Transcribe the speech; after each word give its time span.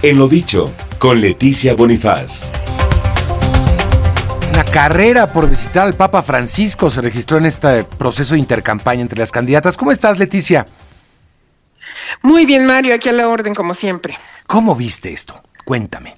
En 0.00 0.16
lo 0.16 0.28
dicho, 0.28 0.72
con 1.00 1.20
Leticia 1.20 1.74
Bonifaz. 1.74 2.52
La 4.54 4.64
carrera 4.64 5.32
por 5.32 5.50
visitar 5.50 5.88
al 5.88 5.94
Papa 5.94 6.22
Francisco 6.22 6.88
se 6.88 7.00
registró 7.00 7.38
en 7.38 7.46
este 7.46 7.82
proceso 7.82 8.34
de 8.34 8.40
intercampaña 8.40 9.02
entre 9.02 9.18
las 9.18 9.32
candidatas. 9.32 9.76
¿Cómo 9.76 9.90
estás, 9.90 10.20
Leticia? 10.20 10.66
Muy 12.22 12.46
bien, 12.46 12.64
Mario, 12.64 12.94
aquí 12.94 13.08
a 13.08 13.12
la 13.12 13.28
orden, 13.28 13.56
como 13.56 13.74
siempre. 13.74 14.16
¿Cómo 14.46 14.76
viste 14.76 15.12
esto? 15.12 15.42
Cuéntame. 15.64 16.17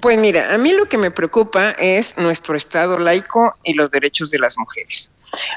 Pues 0.00 0.18
mira, 0.18 0.52
a 0.52 0.58
mí 0.58 0.72
lo 0.72 0.86
que 0.86 0.98
me 0.98 1.10
preocupa 1.10 1.70
es 1.70 2.16
nuestro 2.18 2.56
Estado 2.56 2.98
laico 2.98 3.54
y 3.64 3.74
los 3.74 3.90
derechos 3.90 4.30
de 4.30 4.38
las 4.38 4.58
mujeres. 4.58 5.10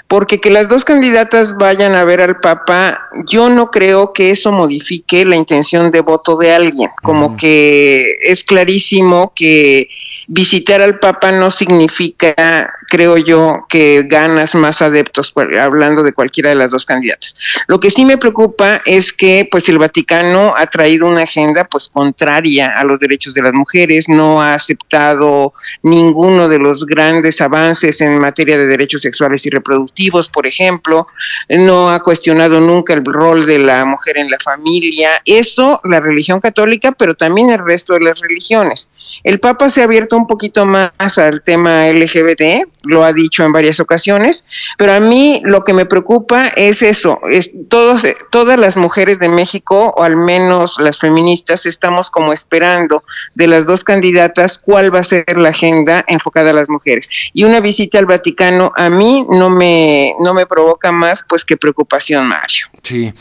Porque 0.08 0.42
que 0.42 0.50
las 0.50 0.68
dos 0.68 0.84
candidatas 0.84 1.56
vayan 1.58 1.96
a 1.96 2.04
ver 2.04 2.22
al 2.22 2.40
Papa, 2.40 3.10
yo 3.26 3.50
no 3.50 3.70
creo 3.70 4.14
que 4.14 4.32
eso 4.32 4.52
modifique 4.52 5.26
la 5.26 5.36
intención 5.36 5.92
de 5.92 6.02
voto 6.02 6.38
de 6.38 6.52
alguien. 6.52 6.90
Como 7.04 7.36
que 7.36 8.16
es 8.24 8.44
clarísimo 8.44 9.34
que 9.36 9.90
visitar 10.28 10.82
al 10.82 11.00
Papa 11.00 11.32
no 11.32 11.52
significa, 11.52 12.74
creo 12.90 13.18
yo, 13.18 13.66
que 13.70 14.04
ganas 14.08 14.56
más 14.56 14.82
adeptos, 14.82 15.34
hablando 15.60 16.04
de 16.04 16.14
cualquiera 16.14 16.50
de 16.50 16.56
las 16.56 16.72
dos 16.72 16.86
candidatas. 16.86 17.36
Lo 17.68 17.80
que 17.80 17.92
sí 17.92 18.06
me 18.06 18.18
preocupa 18.18 18.82
es 18.86 19.14
que 19.14 19.48
pues 19.50 19.70
el 19.70 19.78
Vaticano 19.80 20.54
ha 20.58 20.66
traído 20.68 21.08
una 21.08 21.24
agenda 21.24 21.64
pues 21.64 21.90
contraria 21.90 22.74
a 22.76 22.84
los 22.84 23.00
derechos 23.00 23.34
de 23.34 23.42
las 23.42 23.54
mujeres, 23.54 24.10
no 24.10 24.42
ha 24.42 24.54
aceptado 24.54 25.54
ninguno 25.84 26.48
de 26.48 26.60
los 26.60 26.86
grandes 26.86 27.42
avances 27.42 28.02
en 28.02 28.18
materia 28.20 28.58
de 28.58 28.68
derechos 28.68 29.02
sexuales 29.02 29.46
y 29.46 29.50
reproductivos, 29.50 30.28
por 30.30 30.48
ejemplo, 30.48 31.08
no 31.50 31.90
ha 31.90 32.02
cuestionado 32.02 32.60
nunca 32.60 32.94
el 32.94 33.06
rol 33.06 33.46
de 33.46 33.60
la 33.60 33.86
mujer 33.86 34.18
en 34.18 34.30
la 34.30 34.40
familia, 34.40 35.10
eso 35.26 35.80
la 35.84 36.00
religión 36.00 36.40
católica, 36.40 36.92
pero 36.92 37.16
también 37.16 37.50
el 37.50 37.60
resto 37.60 37.94
de 37.94 38.02
las 38.02 38.20
religiones. 38.20 39.20
El 39.24 39.40
Papa 39.40 39.70
se 39.70 39.82
ha 39.82 39.86
abierto 39.86 40.18
un 40.18 40.28
poquito 40.28 40.66
más 40.66 41.18
al 41.18 41.42
tema 41.44 41.88
LGBT, 41.88 42.68
lo 42.84 43.04
ha 43.04 43.14
dicho 43.14 43.44
en 43.44 43.52
varias 43.52 43.80
ocasiones, 43.80 44.46
pero 44.78 44.94
a 44.94 45.00
mí 45.00 45.42
lo 45.44 45.64
que 45.64 45.74
me 45.74 45.86
preocupa 45.86 46.48
es 46.56 46.82
eso, 46.82 47.20
es 47.30 47.52
todos, 47.70 48.04
todas 48.32 48.60
las 48.60 48.78
mujeres 48.78 49.20
de 49.20 49.30
México, 49.30 49.94
o 49.96 50.04
al 50.04 50.16
menos 50.16 50.78
las 50.80 50.98
feministas, 50.98 51.66
estamos 51.66 52.10
como 52.10 52.34
esperando 52.34 53.04
de 53.36 53.48
las 53.48 53.66
dos 53.66 53.84
candidatas 53.84 54.60
cuál 54.60 54.94
va 54.94 55.00
a 55.00 55.04
ser 55.04 55.38
la 55.38 55.50
agenda 55.50 56.04
enfocada 56.08 56.52
a 56.52 56.54
las 56.54 56.70
mujeres. 56.70 57.10
Y 57.34 57.44
una 57.44 57.60
visita 57.60 58.00
al 58.00 58.06
Vaticano 58.06 58.72
a 58.76 58.90
mí 58.90 59.26
no 59.30 59.50
me, 59.50 60.16
no 60.20 60.34
me 60.34 60.46
provoca 60.46 60.92
más 60.92 61.24
pues 61.28 61.46
que 61.46 61.58
preocupación, 61.58 62.28
Mario. 62.28 62.68
Sí. 62.84 63.14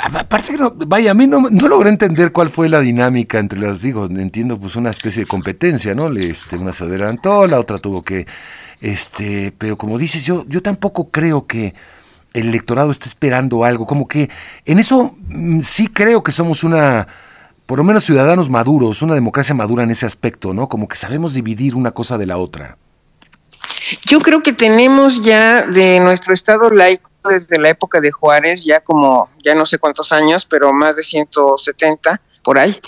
Aparte, 0.00 0.56
no, 0.56 0.72
vaya, 0.74 1.10
a 1.10 1.14
mí 1.14 1.26
no, 1.26 1.40
no, 1.50 1.68
logré 1.68 1.90
entender 1.90 2.32
cuál 2.32 2.50
fue 2.50 2.68
la 2.68 2.80
dinámica 2.80 3.38
entre 3.38 3.58
las, 3.58 3.82
digo, 3.82 4.06
entiendo, 4.06 4.58
pues 4.58 4.76
una 4.76 4.90
especie 4.90 5.24
de 5.24 5.28
competencia, 5.28 5.94
¿no? 5.94 6.08
Este, 6.16 6.56
una 6.56 6.72
se 6.72 6.84
adelantó, 6.84 7.46
la 7.46 7.58
otra 7.58 7.78
tuvo 7.78 8.02
que, 8.02 8.26
este, 8.80 9.52
pero 9.58 9.76
como 9.76 9.98
dices, 9.98 10.24
yo, 10.24 10.44
yo 10.46 10.62
tampoco 10.62 11.10
creo 11.10 11.46
que 11.46 11.74
el 12.32 12.48
electorado 12.48 12.90
esté 12.90 13.08
esperando 13.08 13.64
algo, 13.64 13.86
como 13.86 14.06
que 14.06 14.30
en 14.64 14.78
eso 14.78 15.16
mm, 15.26 15.60
sí 15.60 15.88
creo 15.88 16.22
que 16.22 16.32
somos 16.32 16.62
una, 16.62 17.08
por 17.66 17.78
lo 17.78 17.84
menos 17.84 18.04
ciudadanos 18.04 18.50
maduros, 18.50 19.02
una 19.02 19.14
democracia 19.14 19.54
madura 19.54 19.82
en 19.82 19.90
ese 19.90 20.06
aspecto, 20.06 20.54
¿no? 20.54 20.68
Como 20.68 20.86
que 20.86 20.96
sabemos 20.96 21.34
dividir 21.34 21.74
una 21.74 21.90
cosa 21.90 22.18
de 22.18 22.26
la 22.26 22.36
otra. 22.38 22.76
Yo 24.06 24.20
creo 24.20 24.42
que 24.42 24.52
tenemos 24.52 25.22
ya 25.22 25.66
de 25.66 26.00
nuestro 26.00 26.34
Estado 26.34 26.70
laico 26.70 27.07
desde 27.24 27.58
la 27.58 27.70
época 27.70 28.00
de 28.00 28.10
Juárez, 28.10 28.64
ya 28.64 28.80
como, 28.80 29.30
ya 29.42 29.54
no 29.54 29.66
sé 29.66 29.78
cuántos 29.78 30.12
años, 30.12 30.46
pero 30.46 30.72
más 30.72 30.96
de 30.96 31.02
170 31.02 32.20
por 32.42 32.58
ahí. 32.58 32.78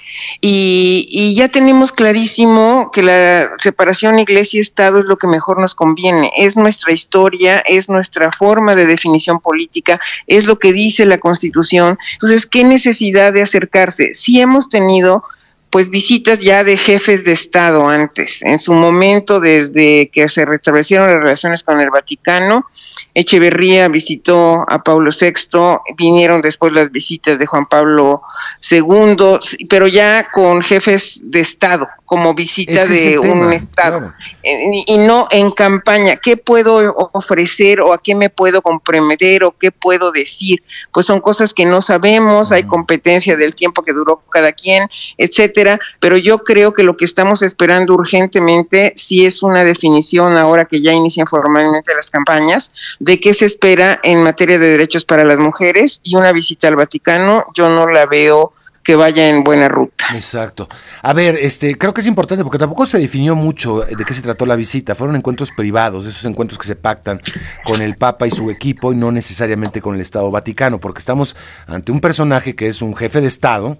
Y, 0.40 1.34
ya 1.36 1.48
tenemos 1.48 1.92
clarísimo 1.92 2.90
que 2.90 3.02
la 3.02 3.50
separación 3.58 4.18
iglesia-estado 4.18 5.00
es 5.00 5.04
lo 5.04 5.18
que 5.18 5.26
mejor 5.26 5.58
nos 5.58 5.74
conviene. 5.74 6.30
Es 6.36 6.56
nuestra 6.56 6.92
historia, 6.92 7.58
es 7.66 7.88
nuestra 7.88 8.32
forma 8.32 8.74
de 8.74 8.86
definición 8.86 9.38
política, 9.40 10.00
es 10.26 10.46
lo 10.46 10.58
que 10.58 10.72
dice 10.72 11.04
la 11.04 11.18
Constitución. 11.18 11.98
Entonces, 12.12 12.46
¿qué 12.46 12.64
necesidad 12.64 13.34
de 13.34 13.42
acercarse? 13.42 14.14
Si 14.14 14.40
hemos 14.40 14.70
tenido 14.70 15.24
pues 15.70 15.88
visitas 15.88 16.40
ya 16.40 16.64
de 16.64 16.76
jefes 16.76 17.24
de 17.24 17.32
Estado 17.32 17.88
antes. 17.88 18.42
En 18.42 18.58
su 18.58 18.72
momento, 18.72 19.38
desde 19.38 20.10
que 20.12 20.28
se 20.28 20.44
restablecieron 20.44 21.06
las 21.06 21.16
relaciones 21.16 21.62
con 21.62 21.80
el 21.80 21.90
Vaticano, 21.90 22.66
Echeverría 23.14 23.88
visitó 23.88 24.64
a 24.68 24.82
Pablo 24.82 25.10
VI, 25.18 25.94
vinieron 25.96 26.42
después 26.42 26.72
las 26.72 26.90
visitas 26.90 27.38
de 27.38 27.46
Juan 27.46 27.66
Pablo 27.66 28.22
II, 28.68 29.66
pero 29.68 29.86
ya 29.86 30.28
con 30.32 30.60
jefes 30.62 31.20
de 31.22 31.40
Estado, 31.40 31.88
como 32.04 32.34
visita 32.34 32.84
de 32.84 33.18
un 33.18 33.52
Estado, 33.52 34.12
eh, 34.42 34.70
y, 34.86 34.98
no 34.98 35.28
en 35.30 35.52
campaña. 35.52 36.16
¿Qué 36.16 36.36
puedo 36.36 36.92
ofrecer 37.12 37.80
o 37.80 37.92
a 37.92 38.02
qué 38.02 38.16
me 38.16 38.28
puedo 38.28 38.60
comprometer 38.62 39.44
o 39.44 39.52
qué 39.56 39.70
puedo 39.70 40.10
decir? 40.10 40.64
Pues 40.92 41.06
son 41.06 41.20
cosas 41.20 41.54
que 41.54 41.64
no 41.64 41.80
sabemos, 41.80 42.50
hay 42.50 42.64
competencia 42.64 43.36
del 43.36 43.54
tiempo 43.54 43.82
que 43.82 43.92
duró 43.92 44.22
cada 44.30 44.52
quien, 44.52 44.88
etcétera, 45.16 45.59
pero 45.98 46.16
yo 46.16 46.38
creo 46.38 46.72
que 46.72 46.82
lo 46.82 46.96
que 46.96 47.04
estamos 47.04 47.42
esperando 47.42 47.94
urgentemente 47.94 48.92
sí 48.96 49.24
es 49.26 49.42
una 49.42 49.64
definición 49.64 50.36
ahora 50.36 50.64
que 50.64 50.80
ya 50.80 50.92
inician 50.92 51.26
formalmente 51.26 51.94
las 51.94 52.10
campañas 52.10 52.70
de 52.98 53.20
qué 53.20 53.34
se 53.34 53.46
espera 53.46 54.00
en 54.02 54.22
materia 54.22 54.58
de 54.58 54.70
derechos 54.70 55.04
para 55.04 55.24
las 55.24 55.38
mujeres 55.38 56.00
y 56.02 56.16
una 56.16 56.32
visita 56.32 56.68
al 56.68 56.76
Vaticano 56.76 57.46
yo 57.54 57.68
no 57.70 57.88
la 57.88 58.06
veo 58.06 58.52
que 58.82 58.96
vaya 58.96 59.28
en 59.28 59.44
buena 59.44 59.68
ruta. 59.68 60.06
Exacto. 60.14 60.68
A 61.02 61.12
ver, 61.12 61.36
este, 61.36 61.76
creo 61.76 61.92
que 61.92 62.00
es 62.00 62.06
importante 62.06 62.42
porque 62.42 62.58
tampoco 62.58 62.86
se 62.86 62.98
definió 62.98 63.36
mucho 63.36 63.80
de 63.80 64.04
qué 64.04 64.14
se 64.14 64.22
trató 64.22 64.46
la 64.46 64.56
visita. 64.56 64.94
Fueron 64.94 65.16
encuentros 65.16 65.50
privados, 65.52 66.06
esos 66.06 66.24
encuentros 66.24 66.58
que 66.58 66.66
se 66.66 66.76
pactan 66.76 67.20
con 67.64 67.82
el 67.82 67.96
Papa 67.96 68.26
y 68.26 68.30
su 68.30 68.50
equipo 68.50 68.92
y 68.92 68.96
no 68.96 69.12
necesariamente 69.12 69.80
con 69.80 69.94
el 69.94 70.00
Estado 70.00 70.30
Vaticano, 70.30 70.80
porque 70.80 71.00
estamos 71.00 71.36
ante 71.66 71.92
un 71.92 72.00
personaje 72.00 72.56
que 72.56 72.68
es 72.68 72.80
un 72.80 72.96
jefe 72.96 73.20
de 73.20 73.26
Estado 73.26 73.78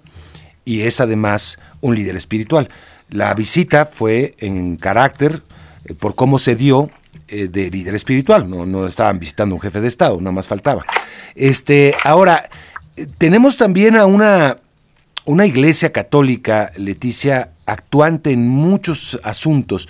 y 0.65 0.81
es 0.81 1.01
además 1.01 1.57
un 1.81 1.95
líder 1.95 2.15
espiritual. 2.15 2.69
La 3.09 3.33
visita 3.33 3.85
fue 3.85 4.33
en 4.37 4.77
carácter 4.77 5.43
eh, 5.85 5.93
por 5.93 6.15
cómo 6.15 6.39
se 6.39 6.55
dio 6.55 6.89
eh, 7.27 7.47
de 7.47 7.69
líder 7.69 7.95
espiritual, 7.95 8.49
no, 8.49 8.65
no 8.65 8.87
estaban 8.87 9.19
visitando 9.19 9.55
un 9.55 9.61
jefe 9.61 9.81
de 9.81 9.87
Estado, 9.87 10.17
nada 10.19 10.31
más 10.31 10.47
faltaba. 10.47 10.85
Este, 11.35 11.93
ahora, 12.03 12.49
eh, 12.95 13.07
tenemos 13.17 13.57
también 13.57 13.95
a 13.97 14.05
una 14.05 14.57
una 15.23 15.45
iglesia 15.45 15.91
católica, 15.91 16.71
Leticia, 16.77 17.51
actuante 17.67 18.31
en 18.31 18.47
muchos 18.47 19.19
asuntos. 19.23 19.87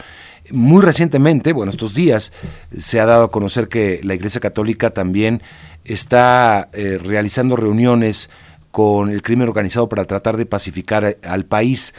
Muy 0.49 0.83
recientemente, 0.83 1.53
bueno, 1.53 1.69
estos 1.69 1.95
días, 1.95 2.33
se 2.77 2.99
ha 2.99 3.05
dado 3.05 3.23
a 3.23 3.31
conocer 3.31 3.69
que 3.69 4.01
la 4.03 4.13
iglesia 4.13 4.41
católica 4.41 4.89
también 4.89 5.41
está 5.85 6.69
realizando 6.73 7.55
reuniones 7.55 8.29
con 8.71 9.09
el 9.09 9.21
crimen 9.21 9.47
organizado 9.47 9.87
para 9.89 10.05
tratar 10.05 10.37
de 10.37 10.45
pacificar 10.45 11.17
al 11.23 11.45
país. 11.45 11.93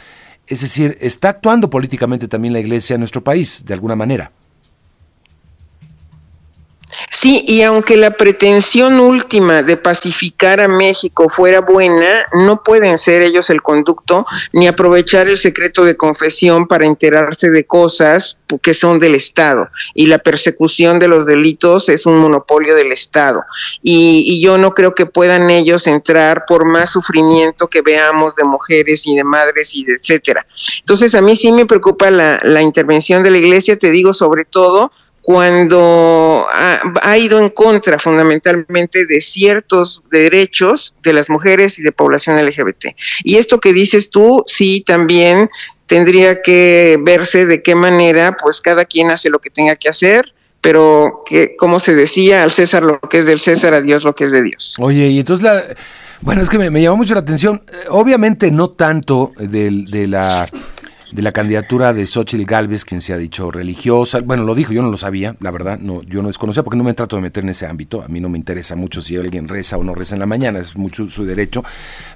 Es 0.47 0.61
decir, 0.61 0.97
está 0.99 1.29
actuando 1.29 1.69
políticamente 1.69 2.27
también 2.27 2.53
la 2.53 2.59
iglesia 2.59 2.95
en 2.95 3.01
nuestro 3.01 3.23
país, 3.23 3.63
de 3.65 3.73
alguna 3.73 3.95
manera. 3.95 4.31
Sí, 7.23 7.41
y 7.47 7.61
aunque 7.61 7.95
la 7.95 8.17
pretensión 8.17 8.99
última 8.99 9.63
de 9.63 9.77
pacificar 9.77 10.59
a 10.59 10.67
México 10.67 11.29
fuera 11.29 11.61
buena, 11.61 12.25
no 12.33 12.63
pueden 12.63 12.97
ser 12.97 13.21
ellos 13.21 13.49
el 13.49 13.61
conducto 13.61 14.25
ni 14.51 14.67
aprovechar 14.67 15.29
el 15.29 15.37
secreto 15.37 15.85
de 15.85 15.95
confesión 15.95 16.67
para 16.67 16.85
enterarse 16.85 17.49
de 17.49 17.63
cosas 17.63 18.39
que 18.61 18.73
son 18.73 18.99
del 18.99 19.15
Estado. 19.15 19.69
Y 19.93 20.07
la 20.07 20.17
persecución 20.17 20.99
de 20.99 21.07
los 21.07 21.25
delitos 21.25 21.87
es 21.87 22.05
un 22.05 22.17
monopolio 22.17 22.75
del 22.75 22.91
Estado. 22.91 23.41
Y, 23.81 24.41
yo 24.43 24.57
no 24.57 24.73
creo 24.73 24.93
que 24.93 25.05
puedan 25.05 25.49
ellos 25.49 25.87
entrar 25.87 26.43
por 26.45 26.65
más 26.65 26.91
sufrimiento 26.91 27.69
que 27.69 27.81
veamos 27.81 28.35
de 28.35 28.43
mujeres 28.43 29.07
y 29.07 29.15
de 29.15 29.23
madres 29.23 29.73
y 29.73 29.85
de 29.85 29.93
etcétera. 29.93 30.45
Entonces 30.79 31.15
a 31.15 31.21
mí 31.21 31.37
sí 31.37 31.53
me 31.53 31.65
preocupa 31.65 32.11
la, 32.11 32.41
la 32.43 32.61
intervención 32.61 33.23
de 33.23 33.31
la 33.31 33.37
Iglesia, 33.37 33.77
te 33.77 33.91
digo 33.91 34.11
sobre 34.11 34.43
todo 34.43 34.91
cuando 35.23 36.45
ha, 36.53 37.17
ido 37.17 37.39
en 37.39 37.49
contra 37.49 37.97
fundamentalmente 37.97 39.05
de 39.05 39.21
ciertos 39.21 40.03
derechos 40.11 40.95
de 41.01 41.13
las 41.13 41.29
mujeres 41.29 41.79
y 41.79 41.81
de 41.81 41.93
población 41.93 42.45
LGBT. 42.45 42.87
Y 43.23 43.37
esto 43.37 43.61
que 43.61 43.71
dices 43.71 44.09
tú, 44.09 44.43
sí, 44.47 44.83
también 44.85 45.49
tendría 45.85 46.41
que 46.41 46.97
verse 46.99 47.45
de 47.45 47.63
qué 47.63 47.73
manera, 47.73 48.35
pues 48.35 48.59
cada 48.59 48.83
quien 48.83 49.11
hace 49.11 49.29
lo 49.29 49.39
que 49.39 49.49
tenga 49.49 49.77
que 49.77 49.87
hacer, 49.87 50.33
pero 50.59 51.21
que, 51.25 51.55
como 51.55 51.79
se 51.79 51.95
decía, 51.95 52.43
al 52.43 52.51
César 52.51 52.83
lo 52.83 52.99
que 52.99 53.19
es 53.19 53.25
del 53.25 53.39
César, 53.39 53.73
a 53.73 53.79
Dios 53.79 54.03
lo 54.03 54.13
que 54.13 54.25
es 54.25 54.31
de 54.31 54.43
Dios. 54.43 54.75
Oye, 54.77 55.07
y 55.07 55.19
entonces 55.19 55.43
la... 55.45 55.63
Bueno, 56.19 56.41
es 56.41 56.49
que 56.49 56.57
me, 56.57 56.81
llamó 56.81 56.97
mucho 56.97 57.13
la 57.13 57.21
atención, 57.21 57.63
eh, 57.71 57.85
obviamente 57.89 58.51
no 58.51 58.71
tanto 58.71 59.31
de 59.37 60.07
la 60.07 60.49
de 61.13 61.21
la 61.21 61.31
candidatura 61.31 61.93
de 61.93 62.07
Xochitl 62.07 62.43
Galvez, 62.45 62.85
quien 62.85 62.99
se 62.99 63.13
ha 63.13 63.17
dicho 63.17 63.51
religiosa. 63.51 64.19
Bueno, 64.21 64.45
lo 64.45 64.55
dijo, 64.55 64.73
yo 64.73 64.81
no 64.81 64.89
lo 64.89 64.97
sabía, 64.97 65.35
la 65.39 65.51
verdad, 65.51 65.77
no, 65.79 66.01
yo 66.01 66.23
no 66.23 66.27
desconocía 66.27 66.63
porque 66.63 66.77
no 66.77 66.83
me 66.83 66.95
trato 66.95 67.15
de 67.15 67.21
meter 67.21 67.43
en 67.43 67.51
ese 67.51 67.67
ámbito. 67.67 68.01
A 68.01 68.07
mí 68.07 68.19
no 68.19 68.29
me 68.29 68.37
interesa 68.39 68.75
mucho 68.75 68.99
si 68.99 69.15
alguien 69.15 69.47
reza 69.47 69.77
o 69.77 69.83
no 69.83 69.93
reza 69.93 70.15
en 70.15 70.19
la 70.19 70.25
mañana, 70.25 70.59
es 70.59 70.75
mucho 70.75 71.07
su 71.07 71.23
derecho, 71.25 71.63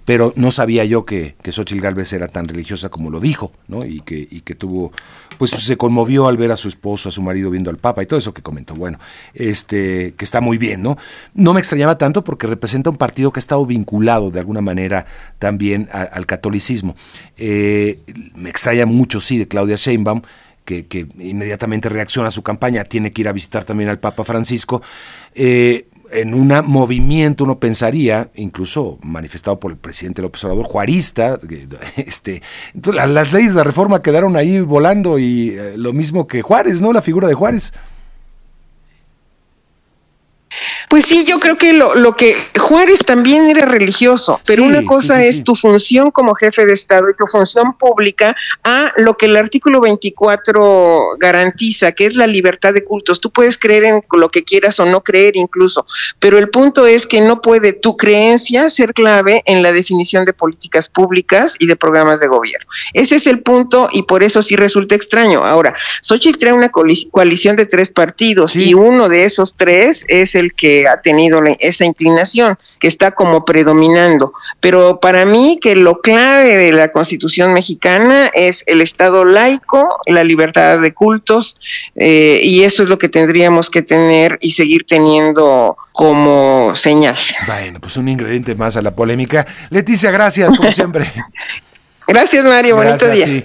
pero 0.03 0.33
no 0.35 0.49
sabía 0.49 0.83
yo 0.83 1.05
que, 1.05 1.35
que 1.43 1.51
Xochitl 1.51 1.79
Galvez 1.79 2.11
era 2.13 2.27
tan 2.27 2.47
religiosa 2.47 2.89
como 2.89 3.11
lo 3.11 3.19
dijo, 3.19 3.51
¿no? 3.67 3.85
Y 3.85 4.01
que, 4.01 4.27
y 4.29 4.41
que 4.41 4.55
tuvo, 4.55 4.91
pues 5.37 5.51
se 5.51 5.77
conmovió 5.77 6.27
al 6.27 6.37
ver 6.37 6.51
a 6.51 6.57
su 6.57 6.67
esposo, 6.67 7.09
a 7.09 7.11
su 7.11 7.21
marido 7.21 7.51
viendo 7.51 7.69
al 7.69 7.77
Papa 7.77 8.01
y 8.01 8.07
todo 8.07 8.17
eso 8.17 8.33
que 8.33 8.41
comentó. 8.41 8.73
Bueno, 8.73 8.97
este, 9.35 10.15
que 10.17 10.25
está 10.25 10.41
muy 10.41 10.57
bien, 10.57 10.81
¿no? 10.81 10.97
No 11.35 11.53
me 11.53 11.59
extrañaba 11.59 11.99
tanto 11.99 12.23
porque 12.23 12.47
representa 12.47 12.89
un 12.89 12.97
partido 12.97 13.31
que 13.31 13.37
ha 13.37 13.41
estado 13.41 13.63
vinculado 13.67 14.31
de 14.31 14.39
alguna 14.39 14.61
manera 14.61 15.05
también 15.37 15.87
al 15.91 16.25
catolicismo. 16.25 16.95
Eh, 17.37 17.99
me 18.33 18.49
extraña 18.49 18.86
mucho, 18.87 19.19
sí, 19.19 19.37
de 19.37 19.47
Claudia 19.47 19.75
Sheinbaum, 19.75 20.21
que, 20.65 21.07
inmediatamente 21.17 21.89
reacciona 21.89 22.27
a 22.27 22.31
su 22.31 22.43
campaña, 22.43 22.83
tiene 22.83 23.13
que 23.13 23.21
ir 23.21 23.29
a 23.29 23.33
visitar 23.33 23.63
también 23.63 23.89
al 23.89 23.99
Papa 23.99 24.23
Francisco. 24.23 24.81
Eh, 25.33 25.87
en 26.11 26.33
un 26.33 26.53
movimiento, 26.65 27.43
uno 27.43 27.59
pensaría, 27.59 28.29
incluso 28.35 28.97
manifestado 29.01 29.59
por 29.59 29.71
el 29.71 29.77
presidente 29.77 30.21
López 30.21 30.43
Obrador, 30.43 30.65
juarista, 30.65 31.39
este, 31.97 32.41
las, 32.93 33.31
leyes 33.33 33.55
de 33.55 33.63
reforma 33.63 34.01
quedaron 34.01 34.35
ahí 34.35 34.59
volando 34.61 35.19
y 35.19 35.49
eh, 35.49 35.73
lo 35.77 35.93
mismo 35.93 36.27
que 36.27 36.41
Juárez, 36.41 36.81
¿no? 36.81 36.93
La 36.93 37.01
figura 37.01 37.27
de 37.27 37.33
Juárez. 37.33 37.73
Pues 40.89 41.05
sí, 41.05 41.25
yo 41.25 41.39
creo 41.39 41.57
que 41.57 41.73
lo, 41.73 41.95
lo 41.95 42.15
que 42.15 42.33
Juárez 42.57 42.99
también 43.05 43.49
era 43.49 43.65
religioso, 43.65 44.39
pero 44.45 44.63
una 44.63 44.85
cosa 44.85 45.21
es 45.23 45.43
tu 45.43 45.53
función 45.53 46.11
como 46.11 46.33
jefe 46.33 46.65
de 46.65 46.71
Estado 46.71 47.09
y 47.09 47.15
tu 47.15 47.27
función 47.27 47.77
pública 47.77 48.37
a 48.63 48.93
lo 48.95 49.17
que 49.17 49.25
el 49.25 49.35
artículo 49.35 49.81
24 49.81 51.17
garantiza, 51.19 51.91
que 51.91 52.05
es 52.05 52.15
la 52.15 52.25
libertad 52.25 52.73
de 52.73 52.85
cultos. 52.85 53.19
Tú 53.19 53.31
puedes 53.31 53.57
creer 53.57 53.83
en 53.83 54.01
lo 54.13 54.29
que 54.29 54.45
quieras 54.45 54.79
o 54.79 54.85
no 54.85 55.01
creer 55.01 55.35
incluso, 55.35 55.85
pero 56.19 56.37
el 56.37 56.49
punto 56.49 56.85
es 56.87 57.05
que 57.05 57.19
no 57.19 57.41
puede 57.41 57.73
tu 57.73 57.97
creencia 57.97 58.69
ser 58.69 58.93
clave 58.93 59.43
en 59.45 59.63
la 59.63 59.73
definición 59.73 60.23
de 60.23 60.31
políticas 60.31 60.87
públicas 60.87 61.55
y 61.59 61.67
de 61.67 61.75
programas 61.75 62.21
de 62.21 62.27
gobierno. 62.27 62.69
Ese 62.93 63.17
es 63.17 63.27
el 63.27 63.41
punto 63.41 63.89
y 63.91 64.03
por 64.03 64.23
eso 64.23 64.41
sí 64.41 64.55
resulta 64.55 64.95
extraño. 64.95 65.43
Ahora, 65.43 65.75
Xochitl 66.01 66.37
trae 66.37 66.53
una 66.53 66.69
coalición 66.69 67.57
de 67.57 67.65
tres 67.65 67.89
partidos 67.89 68.55
y 68.55 68.73
uno 68.73 69.09
de 69.09 69.25
esos 69.25 69.53
tres 69.53 70.05
es 70.07 70.35
el 70.35 70.53
que 70.53 70.76
ha 70.85 71.01
tenido 71.01 71.41
esa 71.59 71.85
inclinación, 71.85 72.57
que 72.79 72.87
está 72.87 73.11
como 73.11 73.45
predominando. 73.45 74.33
Pero 74.59 74.99
para 74.99 75.25
mí 75.25 75.59
que 75.61 75.75
lo 75.75 76.01
clave 76.01 76.57
de 76.57 76.71
la 76.73 76.91
Constitución 76.91 77.53
mexicana 77.53 78.29
es 78.33 78.63
el 78.67 78.81
Estado 78.81 79.23
laico, 79.23 79.87
la 80.05 80.23
libertad 80.23 80.79
de 80.79 80.93
cultos, 80.93 81.55
eh, 81.95 82.39
y 82.43 82.63
eso 82.63 82.83
es 82.83 82.89
lo 82.89 82.97
que 82.97 83.09
tendríamos 83.09 83.69
que 83.69 83.81
tener 83.81 84.37
y 84.41 84.51
seguir 84.51 84.85
teniendo 84.85 85.77
como 85.91 86.75
señal. 86.75 87.17
Bueno, 87.47 87.79
pues 87.79 87.97
un 87.97 88.09
ingrediente 88.09 88.55
más 88.55 88.77
a 88.77 88.81
la 88.81 88.95
polémica. 88.95 89.47
Leticia, 89.69 90.11
gracias, 90.11 90.55
como 90.55 90.71
siempre. 90.71 91.11
gracias, 92.07 92.43
Mario. 92.45 92.75
Bonito 92.75 93.09
día. 93.09 93.43